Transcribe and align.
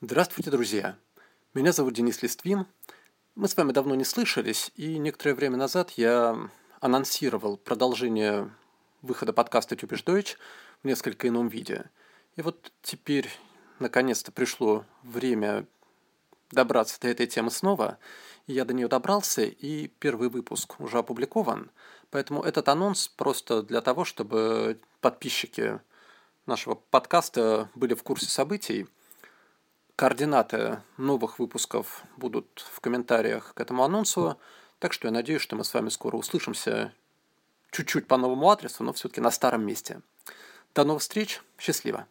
Здравствуйте, 0.00 0.52
друзья! 0.52 0.96
Меня 1.54 1.72
зовут 1.72 1.94
Денис 1.94 2.22
Листвин. 2.22 2.68
Мы 3.34 3.48
с 3.48 3.56
вами 3.56 3.72
давно 3.72 3.96
не 3.96 4.04
слышались, 4.04 4.70
и 4.76 4.96
некоторое 4.96 5.34
время 5.34 5.56
назад 5.56 5.90
я 5.96 6.38
анонсировал 6.78 7.56
продолжение 7.56 8.48
выхода 9.02 9.32
подкаста 9.32 9.74
«Тюбиш 9.74 10.04
Deutsch» 10.04 10.36
в 10.84 10.86
несколько 10.86 11.26
ином 11.26 11.48
виде. 11.48 11.90
И 12.36 12.42
вот 12.42 12.70
теперь, 12.80 13.28
наконец-то, 13.80 14.30
пришло 14.30 14.86
время 15.02 15.66
добраться 16.52 17.00
до 17.00 17.08
этой 17.08 17.26
темы 17.26 17.50
снова, 17.50 17.98
и 18.46 18.52
я 18.52 18.64
до 18.64 18.74
нее 18.74 18.86
добрался, 18.86 19.42
и 19.42 19.88
первый 19.88 20.28
выпуск 20.28 20.78
уже 20.78 20.98
опубликован. 20.98 21.72
Поэтому 22.10 22.44
этот 22.44 22.68
анонс 22.68 23.08
просто 23.08 23.64
для 23.64 23.80
того, 23.80 24.04
чтобы 24.04 24.78
подписчики 25.00 25.80
нашего 26.46 26.76
подкаста 26.76 27.68
были 27.74 27.94
в 27.94 28.04
курсе 28.04 28.26
событий– 28.26 28.86
Координаты 29.98 30.80
новых 30.96 31.40
выпусков 31.40 32.04
будут 32.16 32.64
в 32.72 32.78
комментариях 32.78 33.52
к 33.54 33.60
этому 33.60 33.82
анонсу, 33.82 34.38
так 34.78 34.92
что 34.92 35.08
я 35.08 35.12
надеюсь, 35.12 35.42
что 35.42 35.56
мы 35.56 35.64
с 35.64 35.74
вами 35.74 35.88
скоро 35.88 36.16
услышимся 36.16 36.92
чуть-чуть 37.72 38.06
по 38.06 38.16
новому 38.16 38.48
адресу, 38.48 38.84
но 38.84 38.92
все-таки 38.92 39.20
на 39.20 39.32
старом 39.32 39.66
месте. 39.66 40.00
До 40.72 40.84
новых 40.84 41.02
встреч, 41.02 41.42
счастливо! 41.58 42.06